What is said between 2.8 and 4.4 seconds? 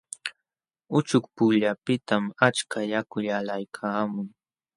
yaku yalqaykaamun.